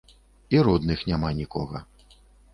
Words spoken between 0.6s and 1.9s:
родных няма нікога.